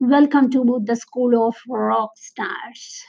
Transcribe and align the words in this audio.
Welcome 0.00 0.50
to 0.50 0.80
the 0.84 0.96
School 0.96 1.46
of 1.46 1.54
Rock 1.68 2.10
Stars. 2.16 3.04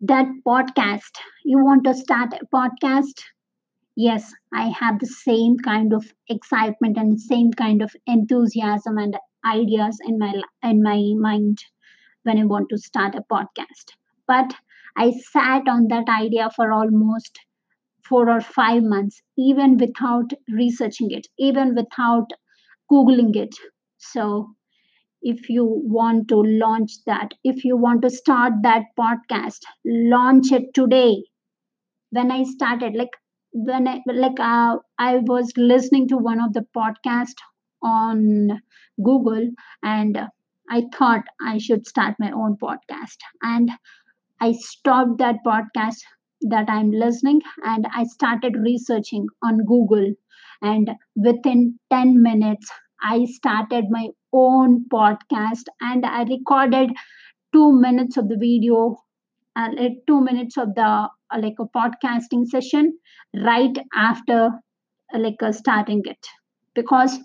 That 0.00 0.26
podcast. 0.44 1.18
You 1.44 1.64
want 1.64 1.84
to 1.84 1.94
start 1.94 2.32
a 2.32 2.44
podcast? 2.52 3.22
Yes, 3.96 4.34
I 4.52 4.70
have 4.70 4.98
the 5.00 5.06
same 5.06 5.56
kind 5.58 5.92
of 5.92 6.14
excitement 6.28 6.98
and 6.98 7.20
same 7.20 7.52
kind 7.52 7.82
of 7.82 7.94
enthusiasm 8.06 8.98
and 8.98 9.16
ideas 9.44 9.98
in 10.06 10.18
my 10.18 10.42
in 10.62 10.82
my 10.82 11.02
mind 11.16 11.58
when 12.24 12.38
I 12.38 12.44
want 12.44 12.70
to 12.70 12.78
start 12.78 13.14
a 13.14 13.22
podcast. 13.22 13.92
But 14.26 14.54
I 14.96 15.12
sat 15.12 15.68
on 15.68 15.88
that 15.88 16.08
idea 16.08 16.50
for 16.56 16.72
almost 16.72 17.38
four 18.04 18.30
or 18.30 18.40
five 18.40 18.82
months, 18.82 19.22
even 19.38 19.76
without 19.78 20.32
researching 20.48 21.10
it, 21.12 21.28
even 21.38 21.74
without 21.74 22.30
googling 22.90 23.36
it. 23.36 23.54
So 23.98 24.56
if 25.22 25.48
you 25.50 25.64
want 25.64 26.28
to 26.28 26.36
launch 26.42 26.92
that 27.06 27.32
if 27.44 27.64
you 27.64 27.76
want 27.76 28.02
to 28.02 28.10
start 28.10 28.52
that 28.62 28.84
podcast 28.98 29.60
launch 29.84 30.52
it 30.52 30.72
today. 30.74 31.24
When 32.10 32.30
i 32.30 32.42
started 32.44 32.94
like 32.94 33.16
when 33.52 33.88
i 33.88 34.02
like 34.06 34.38
uh, 34.38 34.76
i 34.98 35.16
was 35.18 35.52
listening 35.56 36.06
to 36.08 36.18
one 36.18 36.38
of 36.38 36.52
the 36.52 36.66
podcast 36.76 37.36
on 37.82 38.60
google 39.02 39.48
and 39.82 40.18
i 40.68 40.82
thought 40.96 41.24
i 41.40 41.56
should 41.58 41.86
start 41.86 42.14
my 42.18 42.30
own 42.32 42.56
podcast. 42.58 43.16
And 43.42 43.70
i 44.40 44.52
stopped 44.52 45.18
that 45.18 45.36
podcast 45.46 46.00
that 46.42 46.68
i'm 46.68 46.90
listening 46.90 47.40
and 47.64 47.86
i 47.94 48.04
started 48.04 48.56
researching 48.56 49.26
on 49.42 49.64
google. 49.64 50.12
And 50.62 50.90
within 51.16 51.78
10 51.90 52.20
minutes 52.22 52.70
i 53.02 53.24
started 53.26 53.84
my 53.90 54.08
own 54.32 54.84
podcast 54.92 55.64
and 55.80 56.04
i 56.06 56.22
recorded 56.24 56.90
2 57.52 57.72
minutes 57.80 58.16
of 58.16 58.28
the 58.28 58.36
video 58.36 58.96
uh, 59.56 59.68
2 60.06 60.20
minutes 60.20 60.56
of 60.56 60.74
the 60.74 60.82
uh, 60.82 61.38
like 61.40 61.56
a 61.60 61.66
podcasting 61.78 62.46
session 62.46 62.98
right 63.44 63.78
after 63.94 64.50
uh, 65.14 65.18
like 65.18 65.42
uh, 65.42 65.52
starting 65.52 66.02
it. 66.04 66.26
Because 66.74 67.18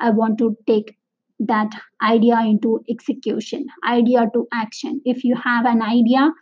i 0.00 0.10
want 0.10 0.38
to 0.38 0.56
take 0.66 0.96
that 1.40 1.72
idea 2.02 2.38
into 2.40 2.84
execution 2.90 3.66
idea 3.86 4.26
to 4.34 4.46
action. 4.52 5.00
If 5.04 5.24
you 5.24 5.36
have 5.36 5.66
an 5.66 5.82
idea 5.82 6.32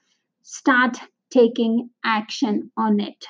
start 0.42 0.98
taking 1.30 1.91
action 2.04 2.70
on 2.76 3.00
it. 3.00 3.26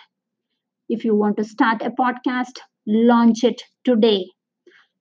If 0.89 1.05
you 1.05 1.15
want 1.17 1.37
to 1.39 1.45
start 1.45 1.83
a 1.83 1.91
podcast 1.91 2.59
launch 2.87 3.45
it 3.45 3.63
today 3.85 4.27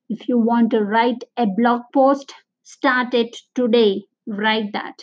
if 0.09 0.27
you 0.29 0.37
want 0.37 0.71
to 0.71 0.83
write 0.83 1.23
a 1.37 1.45
blog 1.45 1.81
post 1.93 2.33
start 2.63 3.13
it 3.13 3.37
today. 3.55 4.03
Write 4.25 4.73
that. 4.73 5.01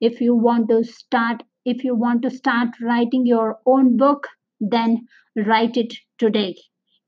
If 0.00 0.20
you 0.20 0.34
want 0.34 0.68
to 0.68 0.84
start 0.84 1.42
if 1.64 1.84
you 1.84 1.94
want 1.94 2.22
to 2.22 2.30
start 2.30 2.68
writing 2.80 3.26
your 3.26 3.58
own 3.66 3.96
book 3.96 4.26
then 4.60 5.06
write 5.36 5.76
it 5.76 5.94
today. 6.18 6.56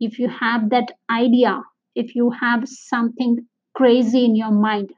If 0.01 0.19
you 0.19 0.29
have 0.29 0.71
that 0.71 0.93
idea 1.11 1.63
if 1.95 2.15
you 2.15 2.31
have 2.31 2.69
something 2.69 3.47
crazy 3.75 4.25
in 4.25 4.37
your 4.37 4.53
mind 4.53 4.93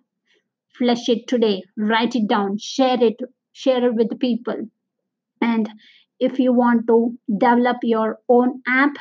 flesh 0.78 1.08
it 1.08 1.26
today. 1.28 1.62
Write 1.76 2.14
it 2.14 2.28
down. 2.28 2.58
Share 2.58 3.02
it 3.02 3.16
share 3.52 3.84
it 3.86 3.94
with 3.94 4.18
people. 4.18 4.68
And 5.40 5.68
if 6.18 6.38
you 6.38 6.52
want 6.52 6.86
to 6.86 7.18
develop 7.38 7.78
your 7.82 8.18
own 8.28 8.62
app 8.66 8.94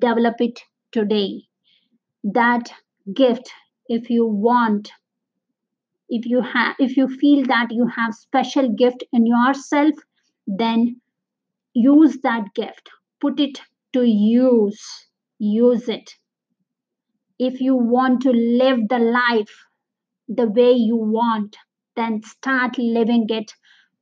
develop 0.00 0.36
it 0.40 0.60
today. 0.92 1.42
That 2.24 2.72
gift 3.14 3.50
if 3.88 4.10
you 4.10 4.26
want. 4.26 4.92
If 6.08 6.26
you 6.26 6.40
have 6.40 6.76
if 6.78 6.96
you 6.96 7.08
feel 7.08 7.44
that 7.46 7.68
you 7.70 7.86
have 7.88 8.14
special 8.14 8.68
gift 8.72 9.04
in 9.12 9.26
yourself 9.26 9.94
then 10.46 11.00
use 11.74 12.18
that 12.22 12.54
gift. 12.54 12.90
Put 13.20 13.40
it 13.40 13.60
to 13.92 14.02
use. 14.04 14.82
Use 15.38 15.88
it. 15.88 16.14
If 17.38 17.60
you 17.60 17.76
want 17.76 18.22
to 18.22 18.30
live 18.30 18.88
the 18.88 18.98
life 18.98 19.66
the 20.28 20.48
way 20.48 20.72
you 20.72 20.96
want 20.96 21.56
then 21.96 22.22
start 22.22 22.78
living 22.78 23.26
it 23.28 23.52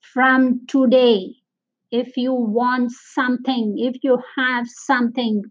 from 0.00 0.66
today 0.66 1.36
if 2.02 2.16
you 2.16 2.32
want 2.34 2.90
something 2.92 3.74
if 3.88 3.96
you 4.02 4.18
have 4.36 4.66
something 4.68 5.42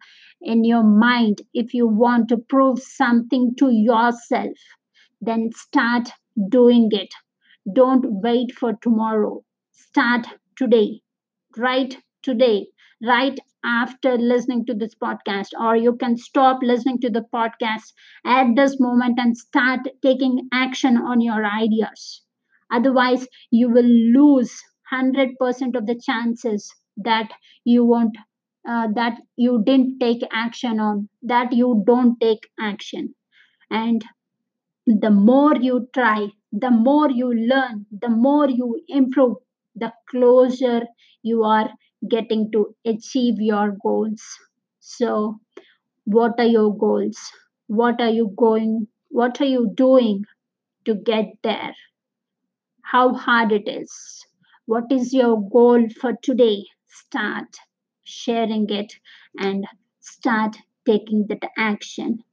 in 0.41 0.63
your 0.63 0.83
mind 0.83 1.41
if 1.53 1.73
you 1.73 1.87
want 1.87 2.27
to 2.29 2.37
prove 2.55 2.79
something 2.79 3.53
to 3.57 3.69
yourself 3.71 4.57
then 5.21 5.49
start 5.53 6.09
doing 6.49 6.89
it. 6.91 7.09
Don't 7.73 8.05
wait 8.21 8.51
for 8.53 8.73
tomorrow. 8.81 9.43
Start 9.71 10.27
today. 10.55 11.01
Right 11.57 11.97
today. 12.21 12.67
Right 13.01 13.39
after 13.65 14.17
listening 14.17 14.65
to 14.67 14.73
this 14.75 14.93
podcast 14.95 15.49
or 15.59 15.75
you 15.75 15.95
can 15.95 16.17
stop 16.17 16.59
listening 16.61 16.99
to 17.01 17.09
the 17.09 17.25
podcast 17.33 17.93
at 18.25 18.55
this 18.55 18.79
moment 18.79 19.17
and 19.19 19.37
start 19.37 19.79
taking 20.03 20.47
action 20.53 20.97
on 20.97 21.21
your 21.21 21.45
ideas. 21.45 22.21
Otherwise 22.71 23.27
you 23.51 23.69
will 23.69 23.83
lose 23.85 24.61
100% 24.93 25.75
of 25.75 25.85
the 25.87 25.99
chances 25.99 26.73
that 26.97 27.31
you 27.65 27.85
won't 27.85 28.15
uh, 28.67 28.87
that 28.95 29.19
you 29.35 29.61
didn't 29.65 29.99
take 29.99 30.21
action 30.31 30.79
on 30.79 31.09
that 31.21 31.51
you 31.51 31.83
don't 31.85 32.19
take 32.21 32.47
action 32.59 33.13
and 33.69 34.05
the 34.87 35.09
more 35.09 35.55
you 35.55 35.89
try, 35.93 36.27
the 36.51 36.71
more 36.71 37.09
you 37.09 37.33
learn, 37.33 37.85
the 37.91 38.09
more 38.09 38.49
you 38.49 38.81
improve, 38.87 39.37
the 39.75 39.91
closer 40.09 40.83
you 41.21 41.43
are 41.43 41.69
getting 42.09 42.51
to 42.51 42.75
achieve 42.85 43.35
your 43.39 43.75
goals. 43.83 44.21
So, 44.79 45.39
what 46.05 46.39
are 46.39 46.45
your 46.47 46.77
goals? 46.77 47.17
What 47.67 48.01
are 48.01 48.09
you 48.09 48.33
going? 48.37 48.87
What 49.09 49.41
are 49.41 49.45
you 49.45 49.71
doing 49.75 50.25
to 50.85 50.95
get 50.95 51.33
there? 51.43 51.75
How 52.83 53.13
hard 53.13 53.51
it 53.51 53.67
is? 53.67 53.91
What 54.65 54.91
is 54.91 55.13
your 55.13 55.41
goal 55.49 55.87
for 55.89 56.13
today? 56.21 56.65
Start 56.87 57.55
sharing 58.03 58.69
it 58.69 58.93
and 59.37 59.65
start 60.01 60.57
taking 60.85 61.27
that 61.27 61.43
action. 61.57 62.23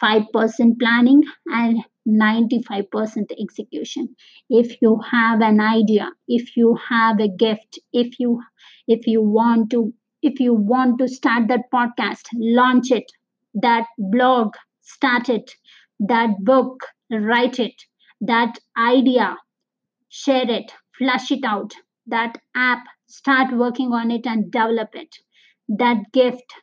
5% 0.00 0.78
planning 0.80 1.22
and 1.46 1.84
95% 2.04 3.30
execution. 3.38 4.16
If 4.50 4.82
you 4.82 5.00
have 5.10 5.40
an 5.40 5.60
idea 5.60 6.10
if 6.26 6.56
you 6.56 6.76
have 6.88 7.20
a 7.20 7.28
gift 7.28 7.78
if 7.92 8.18
you 8.18 8.42
if 8.88 9.06
you 9.06 9.22
want 9.22 9.70
to 9.70 9.92
if 10.22 10.40
you 10.40 10.54
want 10.54 10.98
to 10.98 11.08
start 11.08 11.48
that 11.48 11.70
podcast 11.72 12.26
launch 12.34 12.90
it. 12.90 13.10
That 13.54 13.86
blog 13.98 14.54
start 14.80 15.28
it. 15.28 15.54
That 16.00 16.30
book 16.40 16.80
write 17.10 17.58
it. 17.60 17.74
That 18.20 18.58
idea 18.76 19.36
share 20.08 20.50
it 20.50 20.72
flush 20.98 21.30
it 21.30 21.44
out 21.44 21.74
that 22.06 22.38
app 22.54 22.84
start 23.06 23.52
working 23.52 23.92
on 23.92 24.10
it 24.10 24.26
and 24.26 24.50
develop 24.50 24.94
it 24.94 25.16
that 25.68 25.98
gift 26.12 26.54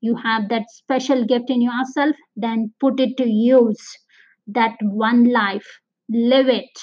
you 0.00 0.16
have 0.16 0.48
that 0.48 0.70
special 0.70 1.24
gift 1.26 1.50
in 1.50 1.60
yourself, 1.60 2.16
then 2.36 2.72
put 2.80 3.00
it 3.00 3.16
to 3.18 3.28
use. 3.28 3.98
That 4.46 4.76
one 4.80 5.30
life, 5.30 5.80
live 6.08 6.48
it. 6.48 6.78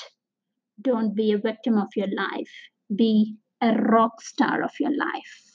Don't 0.81 1.15
be 1.15 1.31
a 1.31 1.37
victim 1.37 1.77
of 1.77 1.89
your 1.95 2.07
life, 2.15 2.51
be 2.95 3.35
a 3.61 3.73
rock 3.73 4.21
star 4.21 4.63
of 4.63 4.71
your 4.79 4.95
life. 4.95 5.46